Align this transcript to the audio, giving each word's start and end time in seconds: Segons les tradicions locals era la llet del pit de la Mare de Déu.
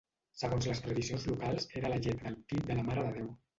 Segons 0.37 0.67
les 0.69 0.81
tradicions 0.85 1.27
locals 1.33 1.69
era 1.81 1.93
la 1.93 2.01
llet 2.07 2.25
del 2.27 2.41
pit 2.49 2.67
de 2.73 2.81
la 2.81 2.89
Mare 2.91 3.07
de 3.09 3.15
Déu. 3.23 3.33